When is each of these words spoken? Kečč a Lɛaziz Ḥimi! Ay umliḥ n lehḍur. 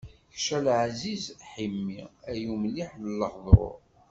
Kečč 0.31 0.47
a 0.55 0.59
Lɛaziz 0.65 1.23
Ḥimi! 1.51 1.99
Ay 2.29 2.41
umliḥ 2.53 2.91
n 2.95 3.05
lehḍur. 3.19 3.73